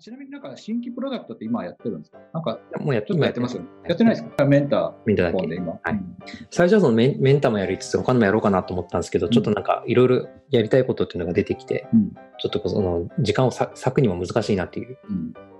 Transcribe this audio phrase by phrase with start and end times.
[0.00, 2.18] ちなみになんか新規プロダクトって今やってるんですか？
[2.32, 3.68] なんか、もうやっやってますよね。
[3.82, 4.44] ややってないですか？
[4.44, 5.54] メンターメンターだけ。
[5.54, 5.72] 今。
[5.72, 5.92] はい。
[5.92, 6.16] うん。
[6.50, 12.12] 最初はそのメンメンターもやりつつ、他のもやろうかなと思ったんですけど、ちょっとなんかいろいろやりたいことっていうのが出てきて、うん。
[12.38, 14.98] ちょっとその時間をさ割くにも難しいなっていう。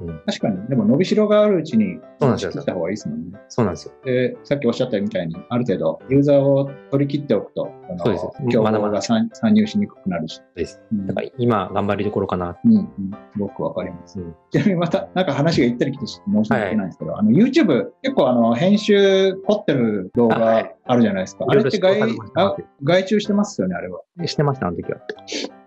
[0.00, 3.38] うんうん確かに、でも伸びしろがあるうちに、そうなんですよ切った方がいいですもんね。
[3.48, 3.92] そうなんですよ。
[4.04, 10.36] で、さっきおっしゃったみたいに、ある程度、ユーザーを取り切っておくと、あのそうです競まだまだ合が参参入しにくくなるし。
[10.36, 10.80] そうです。
[10.92, 12.56] うんだから今頑張りどころかな。
[12.64, 12.88] うん、うん、
[13.32, 14.20] すごくわかります。
[14.20, 21.44] うんちなみにまた、なんか話が行ったり来て申し訳ないんですけど、あの、YouTube、結構あの、編集凝ってる動あは画あるじゃないですか。
[21.48, 24.00] あれっていろいろ外試行錯誤してますあ外注してますよね、あれは。
[24.26, 24.98] してました、あの時は。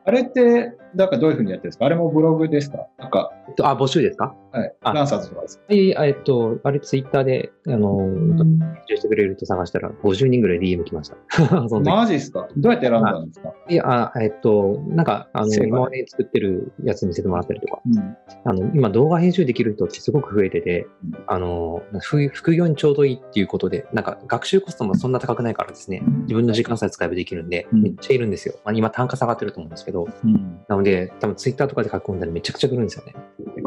[0.05, 1.86] あれって、なんかどういうふうにやってるんですか？
[1.86, 2.88] あれもブログですか？
[2.98, 4.36] なんか、えっと、あ、募集ですか？
[4.52, 4.74] はい。
[4.82, 4.91] あ。
[4.94, 5.64] ランサーズとかですか？
[5.70, 11.16] えっと、あれツイッターで、あの、編集してくれると探したら50人ぐらい DM 来ました。
[11.86, 12.50] マジですか？
[12.58, 13.54] どうやって選んだんですか？
[13.70, 13.76] い。
[13.76, 18.18] や、あえっと、なんか、あの、今まで作ってるやつ見せてもらったりとか、うん。
[18.44, 21.18] あの、今動画編集できる人ってすごく増えてて、うん。
[21.27, 27.82] あの、副副業にちょうどいいっていうことで、なんか学習コストもそんな高くないからですね、自分の時間さえ使えばできるんで、うん。
[27.84, 28.55] めっちゃいるんですよ。
[28.66, 30.60] まあ、今単価下がってると思うんですけど、うん。
[30.68, 33.16] なので、多分ツイッターとかで書き込んだらめちゃくちゃ来るんですよね。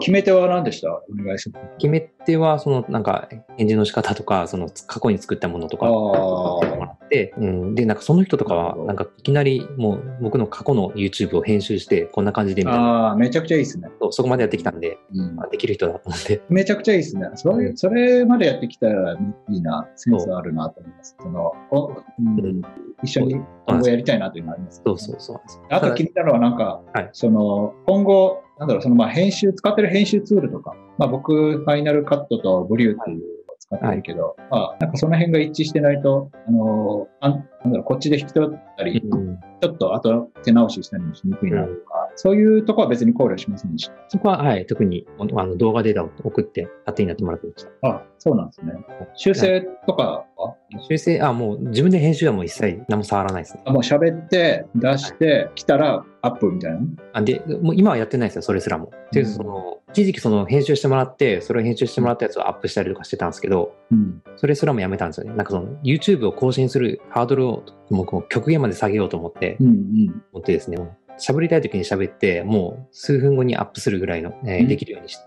[0.01, 0.91] 決め手は何でした？
[0.91, 1.67] お願いします。
[1.79, 7.04] 決め手は、その、なんか、返事の仕方とか、その、過去に作ったものとか、あもらって、
[7.39, 7.75] うん。
[7.75, 12.85] で、なんかその人とかは、なんかいきなりもう僕の過去の YouTube を編集して、こんな感じでみたいな。
[13.09, 13.89] ああ、めちゃくちゃいいですね。
[14.01, 16.43] そうそこまでやってきたんで、うんあできる人だと思って。
[16.49, 17.29] めちゃくちゃいいですね。
[17.35, 19.19] それ、うんそれまでやってきたらい
[19.57, 21.17] いな、センスあるなと思います。
[21.21, 22.63] その、おうんうん
[23.03, 23.35] 一緒に
[23.67, 24.83] 今後やりたいなというのがあります。
[24.85, 25.41] そうそうそう。
[25.71, 33.23] あと気になるのはなんか、はいその、今後、なんだろう、そのまあ編集、使ってる編集ツールとか、まあ僕、ファイナルカットとブリューっていう
[33.65, 39.39] 使ってるけど、まあなんかその辺が一致してないと、あの、あんなんだろう、こっちで引き取ったり、うん。
[39.61, 47.71] ちょっと後手直ししたりもしにくいなとか、そういうとこは別に考慮しませんでしそこは、はい、特にあの動画データを送って勝手になってもらってました。
[47.71, 47.89] た。
[47.89, 48.73] あ、そうなんですね。
[49.15, 50.55] 修正とかは？
[50.89, 53.63] 修正、あ、もう自分で編集はもう一切何も触らないですね。
[53.65, 56.81] あもう喋って、出して、来たらアップみたいな？
[57.13, 58.91] あで、もう今はやってないですよ、それすらも。
[59.13, 64.23] で、うんその、一時期その編集してもらって、それを編集してもらったやつをアップしたりとかしてたんですけど、うん。
[64.37, 65.35] それすらもやめたんですよね。
[65.35, 70.23] なんかその YouTube を更新するハードルをもう極限まで下げようと思って、うんうん。
[70.33, 70.79] 思ってですね、
[71.19, 75.19] 喋りたい時に喋って、もう数分後にアップするぐらいの、えーうんできるようにし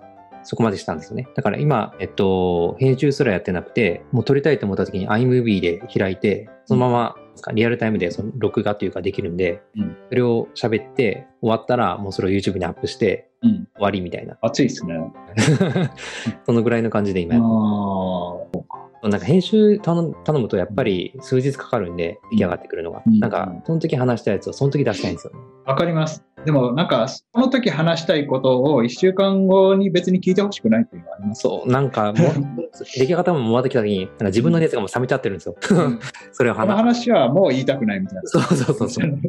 [0.43, 1.27] そこまでしたんですよね。
[1.35, 7.15] だから今、えっと、編集すらやってなくて、もう撮りたいと思った時に iMovie で開いて、そのまま、
[7.53, 13.67] リアルタイムでその録画というかできるんで、うんそれを喋って終わったらもうそれを YouTube にアップしてうん。
[13.75, 14.37] 終わりみたいな。
[14.41, 14.95] 熱いですね。
[16.45, 17.37] そのぐらいの感じで今あ
[18.53, 18.56] やっ。
[19.03, 23.03] なんか編集頼む頼むとやっぱり数日かかるんで出来上がってくるのが。
[23.05, 25.39] うんなんかその時話したやつをその時出したいんですよね。
[25.65, 26.23] わかります。
[26.45, 31.41] でもなんか、その時話したいことを一週間後に別に聞いてほしくないっていうのがあります。
[31.41, 32.31] そう、なんかもう、
[32.95, 35.55] 出来上がったものも終わってきた時に、なんか自分の熱がもう冷めちゃってるんですよ。
[35.71, 35.99] うん
[36.31, 36.75] それをこの。
[36.75, 38.21] 話はもう言いたくないみたいな。
[38.25, 39.19] そうそうそうそう。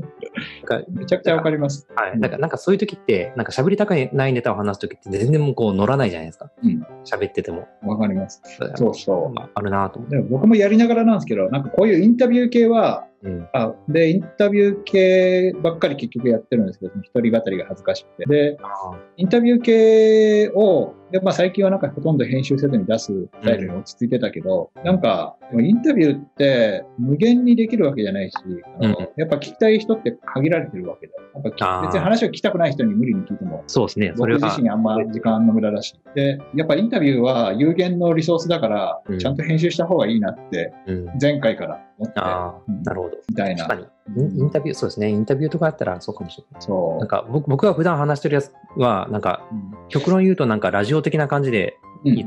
[0.68, 1.88] かめちゃくちゃわかります。
[1.96, 2.18] はい。
[2.18, 6.50] なんか、なんかそういう時って、なんか喋りたくないネタを話す時って全然もうこう乗らないじゃないですか。
[6.62, 7.66] うん喋ってても。
[7.82, 8.42] わかります。
[8.76, 9.34] そうそう。
[9.34, 10.18] まああるなと思って。
[10.18, 13.48] 僕もやりながらなんですけど、なんかこういうインタビュー系は、うん。
[13.52, 18.26] あで、インタビュー系ばっかり結局やってるんですけど、一人語りが恥ずかしくて。
[18.26, 28.36] で、あインタビュー系を、でまあ、最近はなんかほとんど編集せずに出すスタイルに落ち着いてたけど、なんか、でもインタビューって無限にできるわけじゃないし、
[28.80, 31.22] あのうんやっぱ聞きたい人って限られてるわけだよ。
[31.34, 34.12] なんかあー別に話を聞きたくない人に無理に聞いても、そうですね。
[34.14, 34.32] そ僕。
[34.34, 35.98] 自身あんま時間の無駄だし。
[36.14, 41.06] で、やっぱインタビューは有限のリソースだからうん、ちゃんと編集した方がいいなって、うん。
[41.20, 43.16] 前回から思って、ああ、うんなるほど。
[43.28, 43.82] みたいな確。
[43.82, 44.38] かに。
[44.38, 45.10] インタビュー、そうですね。
[45.10, 46.62] インタビューとかやったらそうかもしれない。
[46.62, 46.98] そう。
[46.98, 51.78] なんか僕僕が普段話してるやつは、なんかうん極論言うとなんかラジオ的な感じで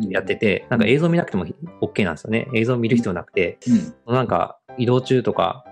[0.09, 1.45] やってて、なんか映像見なくても
[1.81, 2.47] OK なんですよね。
[2.53, 3.57] 映像見る必要なくて、
[4.05, 5.65] うんなんか移動中とか、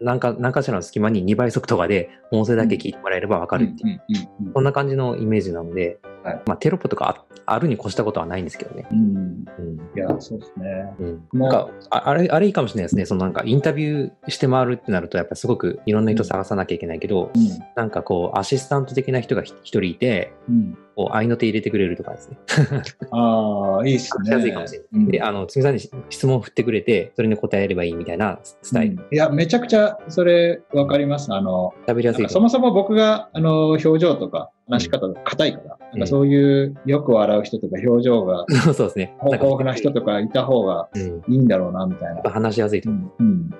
[0.00, 5.98] なんか、なんかしらの隙間に2倍速とかで音声だけ聞いてもらえればわかるっていう、こんな感じのイメージなので、
[6.28, 8.86] はいまあテロップとかああるに越したことはないんですけどね。
[8.92, 9.76] うんうん。
[9.96, 10.94] いや、そうですね。
[10.98, 13.06] うん、もうんなかああれ、あれいいかもしれないですね。
[13.06, 22.38] そのなんかインタビューして回るってなると、やっぱすごくいろんな人探さなきゃいけないけど、うんなんかこう、アシスタント的な人がひ一人いて、うんこう、合いの手入れてくれるとかですね。
[23.12, 24.26] ああ、いいっすね。
[24.26, 24.88] しやすいかもしれない。
[24.94, 25.80] うんで、あの、つみさんに
[26.10, 28.94] 質問を振ってくれて、それに答えればいいみたいなスタイル。
[28.94, 31.32] うんいや、めちゃくちゃそれわかります。
[31.32, 38.44] あの、喋りやすいそもそも僕が、あの、表情とか話し方が硬いから、なんかそういうよく笑う人とか表情が
[38.74, 39.16] そうですね。
[39.24, 41.32] 豊富な人とかいた方がうん。
[41.32, 42.30] いいんだろうな、みたいな。
[42.30, 43.22] 話しやすいとう思う。
[43.22, 43.50] んうん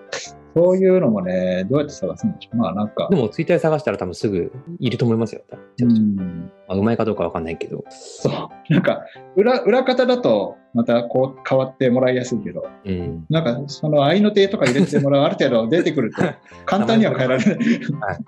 [0.56, 2.56] そういうのもね、どうやって探すんでしょう。
[2.56, 5.42] まあなんかで、も、ツイッターで探したら多分すぐいると思いますよ。
[5.84, 7.82] うんまあ、うまいかどうかわかんないけど。
[7.88, 8.72] そう。
[8.72, 9.00] なんか、
[9.36, 13.26] 裏、裏方だと、またこう変わってもらいやすいけど、うん。
[13.30, 16.22] なんか、その愛の手とか入れてもらう、 ある程度出てくると、
[16.66, 17.54] 簡単には変えられない。
[17.54, 18.18] はい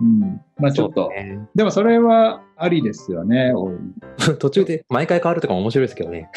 [0.00, 0.40] うん。
[0.58, 3.52] まあちょっと、ねでもそれはありですよね、
[4.40, 6.30] 途中で毎回変わるとかも面白いですけどね。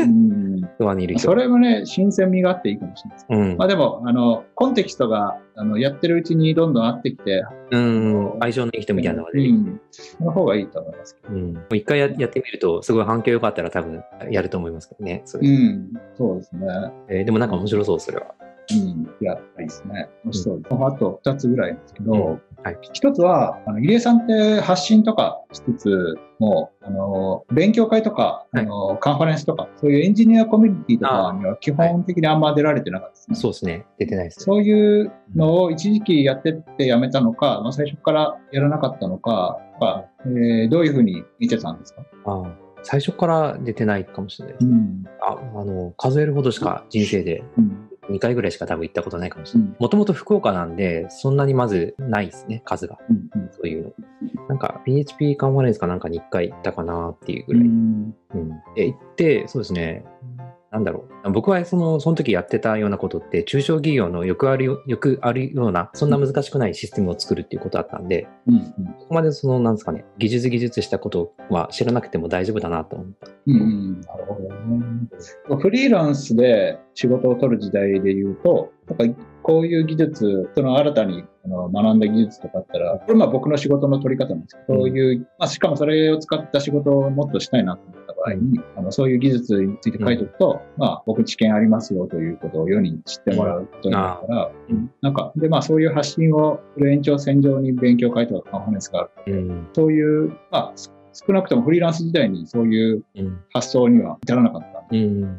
[0.00, 0.60] うん。
[1.18, 3.26] それもね、新鮮味があっていいかもしれないです。
[3.28, 3.64] うんま。
[3.66, 8.36] あでも、あの、コンテキストが、あの、やってるうちにどんどん合ってきて、うん。
[8.38, 9.80] 相性のいい人みたいなのが出てくるうん。
[9.90, 11.34] その方がいいと思いますけど。
[11.34, 11.54] うん。
[11.54, 15.22] もう一回ややってみると、すごい反響良かったら多分やると思いますけどね。
[15.24, 15.90] それうん。
[16.16, 16.66] そうですね。
[17.08, 18.34] えーでもなんか面白そう、それは。
[18.70, 19.10] うん。
[19.20, 20.08] いや、いいですね。
[20.24, 20.74] 楽しそうです。
[20.74, 33.36] あと二つぐらいですけど、うんはい一つは、あの、入江さんって発信とかしつつも、あの、勉強会とか、はいあの、カンファレンスとか、そういうエンジニアコミュニティとかには基本的にあんま出られてなかったですね。
[33.36, 33.86] そうですね。
[33.98, 34.44] 出てないですね。
[34.44, 42.02] そういうのを一時期やってってやめたのか、まあ、最初からやらなかったのか、まあえーどういうふうに見てたんですか？
[42.26, 42.52] ああ
[42.82, 44.66] 最初から出てないかもしれないです。
[44.66, 45.04] ん。
[45.20, 47.87] ああの、数えるほどしか人生でうん。
[48.10, 49.68] 2回ぐらいしか多分行ったことないかもしれない。
[49.70, 49.76] うん。
[49.78, 52.98] もともと福岡なんで、そんなにまずないですね、数が。
[53.08, 53.16] うん。
[53.34, 53.92] うんそういうの。
[54.48, 57.68] なんか PHP カンファレンスかなんかに1回行ったかなっていうぐうらい。
[57.68, 58.14] ん。
[58.34, 58.48] うん。
[58.74, 60.04] で、行って、そうですね。
[60.70, 61.32] なんだろう。
[61.32, 68.60] 僕はその、その時やってたようなことって、中小企業のよくあるよ、よくあるような、そんな難しくないシステムを作るっていうことだったんで、うん。
[68.98, 73.28] そこまでその、なんですかね、技術技術したことは知らなくても大丈夫だなと思った。
[73.46, 74.00] うん。
[74.02, 75.58] なるほどね。
[75.58, 87.97] フリーランスで仕事を取る時代で言うと、なんかこういう技術、その新たにあの学んだ技術とかあったら、これまあ僕の仕事の取り方なんですけど、うんそういう、まあしかもそれを使った仕事をもっとしたいなと思
[88.28, 99.34] った場合に、あのそういう技術について書いておくと、まあ僕知見ありますよということを世に知ってもらうことになるから、うんなんか、でまあそういう発信を延長線上に勉強会とかカンファレンスがある。
[99.34, 99.68] うん。
[99.72, 100.92] そういう、まあす
[101.26, 103.40] 少なくともフリーランス時代にそういううん。
[103.52, 104.84] 発想には至らなかった。
[104.90, 105.38] うん。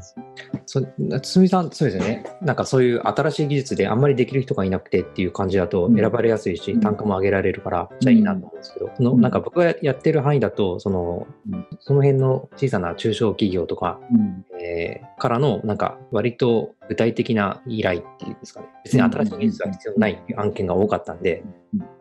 [0.65, 0.81] そ
[1.21, 2.25] つみさん、そうですよね。
[2.41, 5.95] なんかそういう新しい技術であんまりできる人がいなくてっていう感じだとうん。
[5.95, 6.79] 選ばれやすいし、うん。
[6.79, 11.67] 単価も上げられるから、じゃあいいなと思うんですけど、そのなんか僕がやってる範囲だと、その、うん。
[11.79, 14.45] その辺の小さな中小企業とか、うん。
[14.61, 18.67] えーからの、なんか割と具体的な依頼っていうんですかね。
[18.85, 21.43] 別に新しい技術が必要ない案件が多かったんで、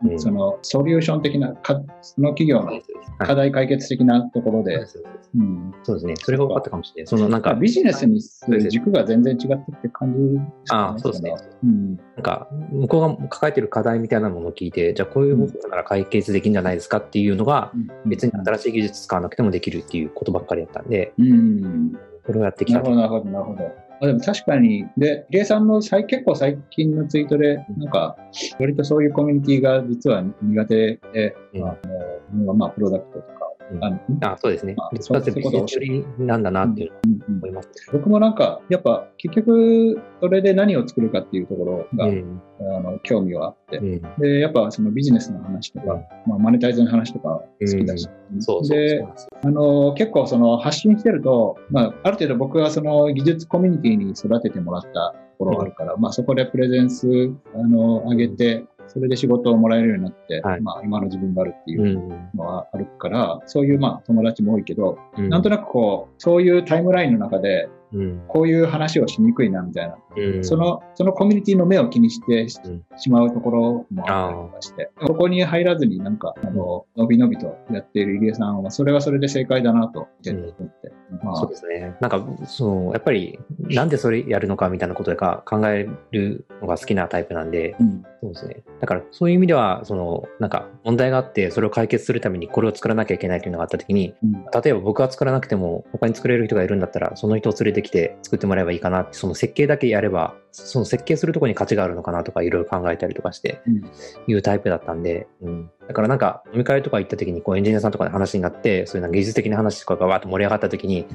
[0.03, 0.11] うん。
[0.11, 0.19] うん。
[0.19, 2.83] そのソリューション的なか、その企業のはい。
[3.19, 4.85] 課題解決的なところで、
[5.83, 6.13] そうですね。
[6.17, 7.07] それが多かったかもしれない。
[7.07, 11.35] そのなんまあか、ビジネスにする軸が全然違ったって感じですかああ、そうですね。
[11.63, 17.71] うんなんか、向こうが抱えてる課題みたいなものを聞いて、じゃあこういう方法なら解決できるんじゃないですかっていうのが、
[18.05, 21.97] 別に新しい技術使わなくてもできるっていうことばっかりだったんで、うん。
[22.25, 23.71] それをやってきたなるほど、なるほど。
[24.01, 28.15] あでも確かに、で、入江さんの最結構最近のツイートで、なんか、
[28.59, 33.48] 割とそういうコミュニティが実は苦手で、うんまあ、あのまあ、プロダクトとか、うん
[34.21, 34.73] あそうですね。
[34.75, 35.13] まあ。
[35.13, 37.69] だってビジネス寄りなんだなっていうの思います。
[37.91, 42.41] 僕もなんか、やっぱ結局、それで何を作るかっていうところが、うん。
[42.61, 43.77] あの興味はあって。
[43.77, 44.01] う、ん。
[44.19, 49.29] で、やっぱそのビジネスの話とか、まあ、マネタイズの話とか好きだし、そうそうでそうなんですよ。
[49.43, 57.07] あの、結構その発信してると、まあ、ある程度僕はその技術コミュニティに育ててもらったところがあるから、まあそこでプレゼンス、
[57.55, 60.61] あの、上げて、それで仕事をもらえるようになって、はい。
[60.61, 62.29] まあ今の自分があるっていううん。
[62.35, 65.29] のはあるから、そういうまあ友達も多いけど、うん。
[65.29, 68.21] なんとなくこう、そういうタイムラインの中で、うん。
[68.27, 70.43] こういう話をしにくいなみたいな、うん。
[70.43, 72.83] その、そのコミュニティの目を気にしてし,、うん。
[73.11, 80.91] まうところもあったりとかして、ここに入らずになんか、あの、のびのびとやっている入江さんは、それはそれで正解だなと思って。
[81.23, 81.35] まあ。
[81.35, 81.95] そうですね。
[81.99, 88.03] なんか、そう、やっぱり、なんでそれやるのかみたいなことが考えるのが好きなタイプなんで、うん。
[88.21, 88.63] そうですね。
[88.81, 94.31] だから、そういう意味では、その、なんか、問題があって、それを解決するためにこれを作らなきゃいけないというのがあったときに、うん。
[94.61, 103.83] 例えば僕が作らなくても、他に作れる人がいるんだったら、その人を連れてきて作ってもらえばいいかなって、その設計だけやれば、その設計するところに価値があるのかなとか、いろいろ考えたりとかして、うん
[104.27, 105.71] いうタイプだったんで、うん。
[105.87, 111.07] だからなんか、飲み会とか行った時に、こう、エンジニアさんとかで話になって、そういう技術的な話とかがわーっと盛り上がった時に、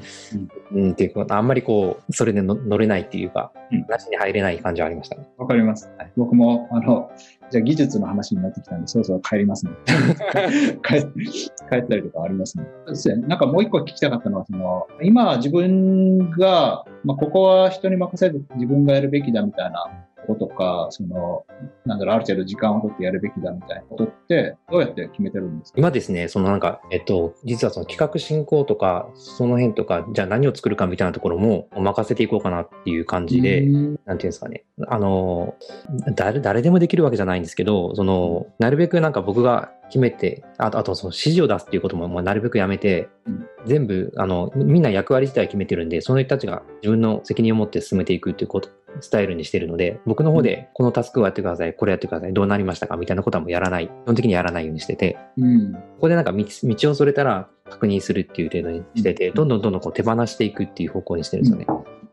[0.73, 5.27] うん、っていうか、あんまりこう、それでの乗れないっていうか、うん話に入れない感じはありましたね。
[5.37, 5.91] わかります。
[5.97, 7.11] はい僕も、あの、
[7.51, 9.71] じゃあ技術の話になってきたんで、そろそろ帰りますね。
[10.83, 11.01] 帰
[11.69, 12.65] 帰ったりとかありますね。
[13.27, 19.85] なんかもう一個聞きたかったのは、その、今自分が、まあ、ここは人に任せず自分がやるべきだみたいな
[20.27, 21.45] こととか、その、
[21.85, 25.79] なんだろう、ある程度時間を取ってやるべきだみたいなことって、どうやって決めてるんですか？
[25.79, 33.99] 今ですね、そのなんか、えっと、実はその企画進行とか、その辺とか、じゃあ何を作るかみたいなところも任せていこうかなっていう感じで、うん。
[34.05, 34.65] なんていうんですかね。
[34.87, 35.55] あの、
[36.15, 43.45] 誰、誰でもできるわけじゃないんですけど、その、なるべくなんか僕が決めて、あと、あとその指示を出すっていうことももうなるべくやめて、うん。
[43.65, 48.69] 全部、あの、みんな役割自体決めてるんで、その人たちが自分の責任を持って進めていくっていうこと、
[49.01, 53.87] スタイルにしてるので、僕の方で、このタスクをやってください、これやってください、どうなりましたかみたいなことはもうやらない。
[53.87, 55.73] 基本的にやらないようにしてて、うん。
[55.73, 61.67] ここでなんか道道をそれたら確認するっていう程度にしてて、どんどんどんどんこう手放していくっていう方向にしてるんですよね。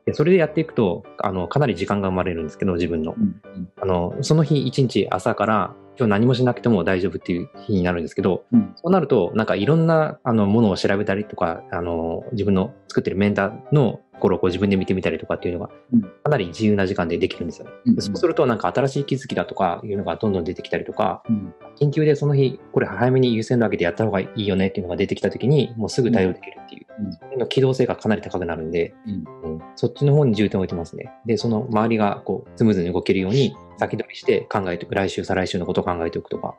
[0.05, 3.21] でそれでやっていくと、あの、かなり時間が生まれるんですけど、自分のう。
[3.21, 3.41] ん。
[3.81, 8.73] あの、その日一日朝から今日何もしなくても大丈夫っていう日になるんですけど、うん。
[8.77, 17.73] そうなると、なんかいろんなあのものを調べたりとか、あの、自分の作ってるメンターのところをこう自分で見てみたりとかっていうのがうん、かなり自由な時間でできるんですよね。
[17.87, 21.55] うんでそうすると、なんか新しい気づきだとかいうのがどんどん出てきたりとか、うん。
[21.81, 29.53] 緊急でその日、これ早めに優先度上げてやった方がいいよねっていうのが出てきたときに、もうすぐ対応できるっていう、うんの機動性がかなり高くなるんで、うん。
[29.55, 31.11] うんそっちの方に重点を置いてますね。
[31.27, 36.55] で、その周りがこうスムーズに動けるように先取りして考えておく、来週、再来週のことを考えておくとか、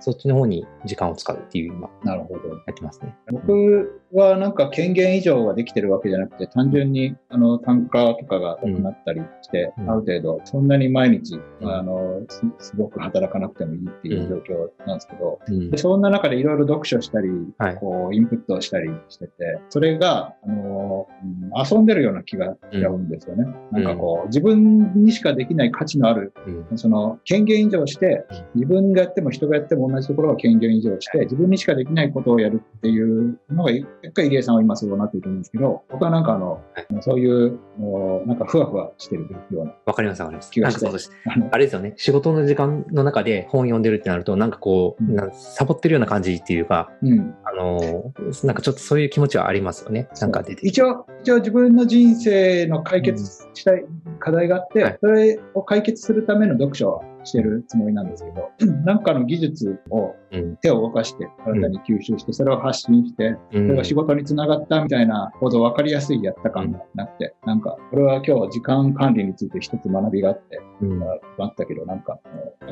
[0.00, 2.48] そっちの方に時間を使うっていう今なるほど。
[2.48, 3.14] やってますね。
[3.30, 9.90] 僕はなんか権限以上ができてるわけじゃなくて、単純にあの単価とかがなくなったりして、うん。
[9.90, 11.72] ある程度、そんなに毎日、うん。
[11.72, 15.70] あのす、すごく働かなくてもいいっていう状況なんですけど、うん。
[15.70, 17.76] でそんな中でいろいろ読書したり、はい。
[17.76, 23.44] こう、インプットしたりしてて、それが、あの、うん遊んでるような気がしちゃうんですよね。
[23.72, 26.32] なんかこう、自分にしかできない価値のある、
[26.70, 26.78] うん。
[26.78, 28.24] その、権限以上して、
[28.54, 36.60] 自分がやっても人がやっても同じところは権限以上して、自分にしかできないことをやるっていうのが、やっぱり入江さんは今そうなってると思うんですけど、僕はなんかあの、
[37.00, 40.50] そういう、もうなんかふわふわしてるようなわかりますわかります。
[40.50, 41.94] 気がしてなんかそうあのあれですよね。
[41.96, 47.34] 仕事の時間の中で本読んでるってなると、なんかこう、うんなんサボってるような感じっていうか、うん。
[47.44, 48.12] あの、
[48.44, 50.08] なんかちょっとそういう気持ちはありますよね。
[50.20, 50.66] なんか出て。
[50.66, 53.84] 一応、一応自分の人生の解決したい
[54.18, 58.50] 課題があって、はいそれを解決するための読書はしてるつもりなんですけど、
[58.84, 60.56] なんかの技術をうん。
[60.56, 72.18] 手を動かして、体に吸収して、それを発信して、うそれがん仕事につながったみたいなほど分かりやすいやった感がなくて、なんか、これは今日時間管理について一つ学びがあって、うんあったけど、なんか、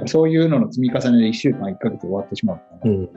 [0.06, 3.10] そういうのの積み重ねで1週間、1ヶ月終わってしまううん。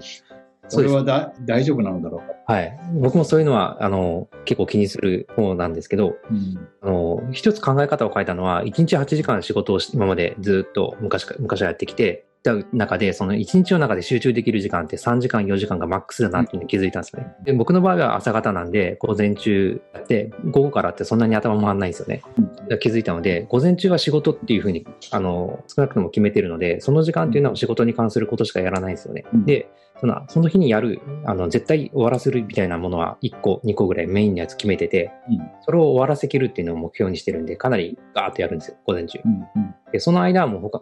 [0.70, 2.54] それはだ大丈夫なのだろうか。
[2.54, 2.80] はい。
[2.96, 6.68] 僕もそういうのは、あの、結構気にする方なんですけど、うん。
[6.82, 17.34] あの、一つ考え方を変えたのは、1日8時間仕事をし今までずっと昔か昔はやってきて、た中で、その1日の中で集中できる時間って3時間、4時間がマックスだなっていうのに気づいたんですよね。
[17.44, 22.22] で僕の場合は朝方なんで、午前中やって、午後からってそんなに頭回らないんですよね。
[22.38, 29.26] うん気づいたので、午前中は仕事っていうふうに、あの、少なくとも決めてるので、その時間っていうのは仕事に関することしかやらないんですよね。
[29.34, 29.70] うんで、
[30.00, 35.40] そのその日にやる、あの、絶対終わらせるみたいなものは1個、2個ぐらいメインのやつ決めてて、うん。
[35.62, 39.20] それを終わらせきるっていうのを目標にしてるんで、かなりガーッとやるんですよ、午前中。
[39.24, 39.40] うん。
[39.40, 40.80] で、その間はもう他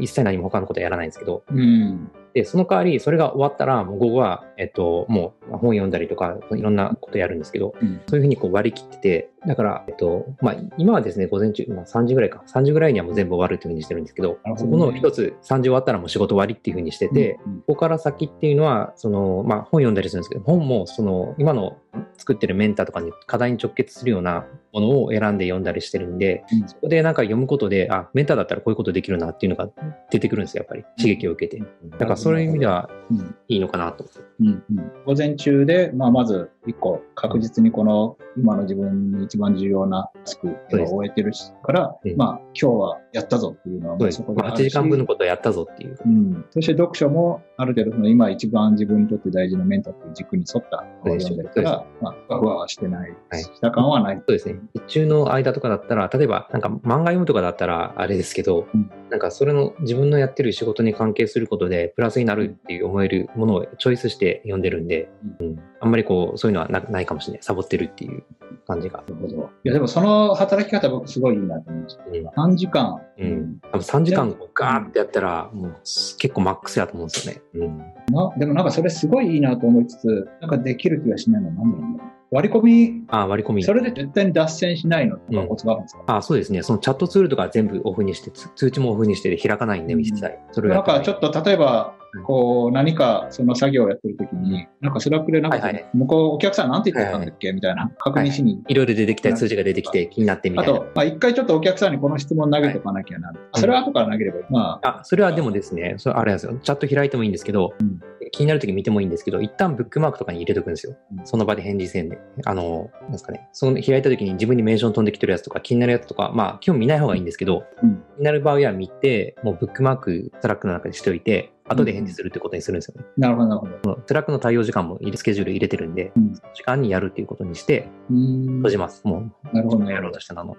[0.00, 2.10] 一切何も他のことはやらないんですけど、うん。
[2.34, 2.42] うん。
[2.42, 8.00] で、その代わり、それが終わったら、もう午後は、えっと、もう本読んだりとか、いろんなことやるんですけど、うん。
[8.06, 21.76] そういうふうにこう割り切ってて、だから、えっと、まあ、今はですね、午前中、まあ、3時ぐらいか、3時ぐらいにはもう全部終わるっていうふうにしてるんですけど、どねこの一つ、3時終わったらもう仕事終わりっていうふうにしてて、うん、ここから先っていうのは、その、まあ、本読んだりするんですけど、本も、その、今の
[22.16, 29.68] 作ってるメンターとかに課題に直結するようなものを選んで読んだりしてるんで、うんそこでなんか読むことで、あ、メンターだったらこういうことできるなっていうのが
[30.10, 30.84] 出てくるんですよ、やっぱり。
[30.96, 31.62] 刺激を受けて。
[31.90, 33.36] だからそういう意味ではうん。
[33.48, 34.06] いいのかなと。
[34.40, 34.46] うん。
[34.46, 34.92] うん。
[35.04, 40.52] 午前中で、まあ、まず一個確実にこの今の自分に一番重要なタスクを
[40.86, 44.22] 終えてるしから、うんまあ、今日はやったぞっていうのはそうです。
[44.22, 45.96] もうそこでまあ、8あるし時間分のことをやったぞっていう。
[46.04, 46.44] うん。
[46.50, 53.14] そして読書も、ある程度その今一番自分にとって大事なメンタルという軸に沿った本を読んでるから、まあ、ふわふわはしてない。
[53.30, 54.16] はいした感はない。
[54.16, 54.58] そうですね。
[54.74, 67.42] 日中の間とかだったら、例えばなんか漫画読むとかだったらあれですけど、うんなんかそれの自分のやってる仕事に関係することでプラスになるっていう思えるものをチョイスして読んでるんで、うんあんまりこうそういうのはなないかもしれない。
[67.42, 68.24] サボってるっていう
[68.66, 68.98] 感じが。
[68.98, 69.50] なるほど。
[69.64, 72.04] いや、でもその働き方僕すごいいいなと思いました。
[72.04, 73.00] うん3時間。
[73.18, 73.58] うん。
[73.72, 77.42] 多分3時間ガーってやったら、もう結構マックスやと思うんですよね。
[77.54, 77.78] うん。
[77.78, 82.14] なでもなんかそれすごいいいなと思いつつ、なんかできる気がしないのは何だろうな。
[82.30, 83.62] 割り込み、あ、割り込み。
[83.62, 86.62] それで絶対に脱線しないのとかコツがあるんですか、あ、そうですね。
[86.62, 90.32] そのチャットツールとか全部オフにして、つ通知もオフにして開かないんで、うん一切。
[90.50, 97.52] それなんかちょっっと例えばうん、こう何かその作業をやってる時に、なんか Slack でなんか、はいはい向こうお客さんなんて言ってたんだっけ？
[97.52, 98.62] みたいな確認しに。
[98.68, 100.72] いろいろ出てきた通知が出てきて気になってみたいな。
[100.72, 103.32] あと、まあ、一回ちょっとお客さんにこの質問投げておかなきゃな。
[103.54, 104.44] それは後から投げればいい。
[104.50, 106.58] まあ、あ、それはでもですね、それあれですよ。
[106.62, 108.00] チャット開いてもいいんですけど、うん
[108.32, 110.96] 気になるとき見てもいいんですけど、一旦ブックマークとかに入れとくんですよ。
[111.12, 112.18] うんその場で返事せんで。
[112.46, 113.48] あの、なんですかね。
[113.52, 123.06] その開いたときに自分にメンション飛んできてるやつとか気になるやつとか、まあ、基本見ない方がいいんですけど、うん気になる場合は見て、もうブックマーク、 Slack の中にしておいて、後で返事するってことにするんですよね。
[123.16, 123.72] なるほど、なるほど。
[123.82, 129.02] この Slack の対応時間もスケジュール入れてるんで、うん時間にやるっていうことにして、閉じます。
[129.04, 130.12] もう、なるほど、なやろう。
[130.12, 130.56] としたの、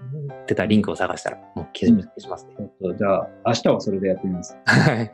[0.47, 2.55] 出たリンクを探したら、もう消し消しますね。
[2.57, 4.57] ちょっとじゃあ、明日はそれでやってみます。
[4.65, 5.11] はい。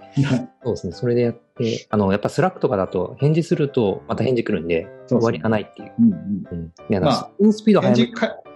[0.64, 0.94] そうですね。
[0.94, 5.92] それでやって、あの、やっぱ Slack とかだと、返事すると、また返事来るんで、そうそう終わりがないっていう。
[6.00, 6.44] うんうん。
[6.52, 6.74] うん。
[6.90, 7.94] いや、まあスピンスピードめ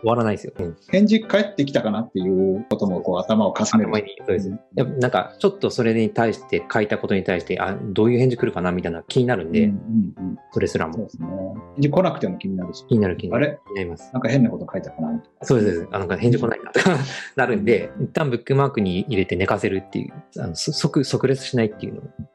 [0.05, 0.53] 終わらないですよ。
[0.59, 0.77] うん。
[0.89, 3.91] 返事返ってきたかなっていうことも、こう、頭をかすめる。
[4.25, 10.37] そうですうんなんか、ちょっとそれに対して、書いたことに対して、あ、どういう返事来るかなみたいな気になるんで、うんうんうん。
[10.51, 11.27] それすらもそうですね。
[11.27, 13.73] 返事来なくても気になるし、気になる気になるあれ？
[13.75, 14.11] なります。
[14.13, 15.95] なんか変なこと書いたかなそうですそうです。
[15.95, 16.97] あなんか返事来ないなとか
[17.35, 22.11] なるんで、一旦ブックマークに入れて寝かせるっていう、あのそ即、即レスしないっていうのをま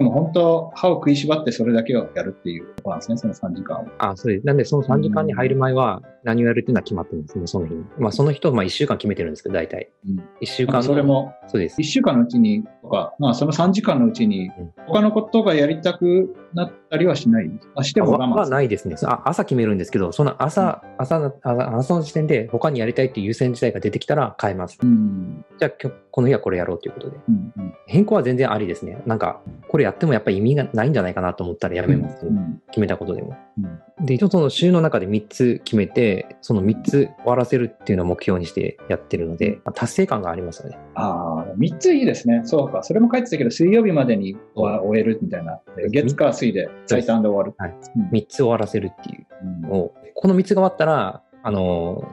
[0.00, 3.86] でも本当、歯を食いしばってそれだけをやるっていうところなんですね、その3時間を。
[3.98, 4.46] あ、そうです。
[4.46, 7.84] なんで、その3時間に入る前は、何をやるっていうのは決まってるんですね、その日に。
[7.98, 9.92] まあ、その人、まあ、1週間決めてるんですけど、大体。
[10.08, 11.84] うん1週間それ、も、そうです1。
[11.84, 17.50] 週間のうちにとか、まあ、その3時間のうちにうん、他のことがやりたくなったりはしない？
[17.76, 18.48] あしても我慢は。
[18.48, 18.96] ないですね。
[19.04, 24.78] あ朝決めるんですけど、その朝、朝の、朝朝の時点で他にやりたいっていう優先事態が出てきたら変えます。
[24.82, 25.44] うん。
[25.58, 27.16] じゃあ、今日この日はこれやろうということで。
[27.28, 27.52] うん。
[27.56, 29.02] うん変更は全然ありですね。
[29.04, 32.24] なんか、これやってもやっぱり意味がないんじゃないかなと思ったらやめます。
[32.26, 33.34] うん決めたことでも。
[33.64, 40.78] うんで、一応その週の中で3つ決めて、その3つ終わらせるっていうのを目標にしてやってるので、まあ達成感がありますよね。
[40.94, 42.40] ああ、3ついいですね。
[42.44, 42.82] そうか。
[42.82, 45.60] それも書いてたけど、水曜日までには終えるみたいな。
[45.90, 47.54] 月火水で最短で終わる。
[47.58, 52.04] はいうん3つ終わらせるっていううんのを、この3つが終わったら、あの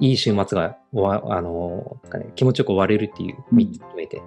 [0.00, 1.98] いい週末が終わ、あの
[2.34, 4.22] 気持ちよく終われるっていう3つ決めて。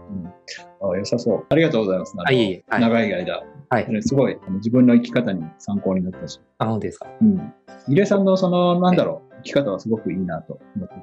[0.81, 1.45] あ良さそう。
[1.49, 2.15] ありがとうございます。
[2.25, 2.63] あ、いえいえ。
[2.67, 2.81] はい。
[2.81, 3.43] 長い間。
[3.69, 4.01] はい。
[4.01, 6.39] すごい、自分の生き方に参考になったし。
[6.57, 7.07] あ、本当ですか？
[7.21, 7.53] うん。
[7.87, 11.01] 入江さんのその、なんだろう、生き方はすごくいいなと思ってて。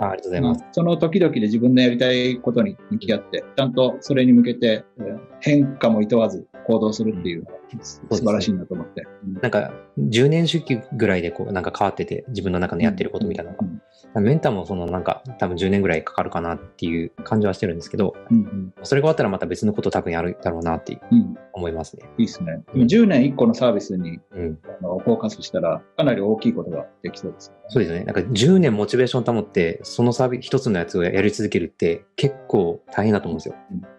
[0.00, 0.64] あありがとうございます。
[0.72, 9.06] その時々で自分のやりたいことに向き合って、ちゃんとそれに向けて、えー変化も厭わず行動するっていうのが素晴らしいなと思って。
[9.24, 13.66] うんなんか、10年周期ぐらいでこう、なんか変わってて、自分の中でやってることみたいなのが。
[13.66, 13.82] うん
[14.14, 22.08] メンターもそのなんか、多分10年ぐらいかかるかなっていう感じはしてるんですけど、うんそれが終わったらまた別のこと多分やるだろうなってうんうん思いますね。
[22.16, 22.62] いいですね。
[22.72, 24.58] でも10年1個のサービスにうん。
[24.64, 27.58] あのフォーカスしたら、かなり大きいことができそうですよね。
[27.68, 28.04] そうですね。
[28.04, 33.54] なんか10年モチベーション保って、そのサービス、一つのやつをやり続けるって結構大変だと思うんですよ。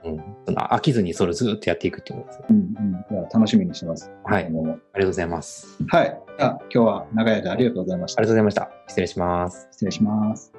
[0.06, 0.18] うん。
[0.46, 2.40] その飽きずにそれをずっとやっていくっていうのです。
[2.50, 3.24] うんうん。
[3.34, 4.10] 楽しみにしてます。
[4.24, 5.78] はいありがとうございます。
[5.92, 6.22] はい。
[6.38, 8.22] じゃあ今日は長い間ありがとうございました。
[8.22, 8.90] ありがとうございました。
[8.90, 9.68] 失礼します。
[9.72, 10.59] 失礼します。